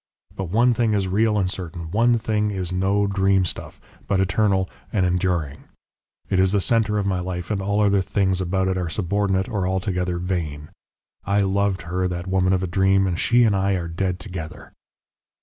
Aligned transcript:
But 0.35 0.49
one 0.49 0.73
thing 0.73 0.95
is 0.95 1.07
real 1.07 1.37
and 1.37 1.47
certain, 1.47 1.91
one 1.91 2.17
thing 2.17 2.49
is 2.49 2.71
no 2.71 3.05
dreamstuff, 3.05 3.79
but 4.07 4.19
eternal 4.19 4.67
and 4.91 5.05
enduring. 5.05 5.65
It 6.27 6.39
is 6.39 6.51
the 6.53 6.59
centre 6.59 6.97
of 6.97 7.05
my 7.05 7.19
life, 7.19 7.51
and 7.51 7.61
all 7.61 7.81
other 7.81 8.01
things 8.01 8.41
about 8.41 8.67
it 8.67 8.79
are 8.79 8.89
subordinate 8.89 9.47
or 9.47 9.67
altogether 9.67 10.17
vain. 10.17 10.69
I 11.23 11.41
loved 11.41 11.83
her, 11.83 12.07
that 12.07 12.25
woman 12.25 12.51
of 12.51 12.63
a 12.63 12.67
dream. 12.67 13.05
And 13.05 13.19
she 13.19 13.43
and 13.43 13.55
I 13.55 13.73
are 13.73 13.87
dead 13.87 14.19
together! 14.19 14.71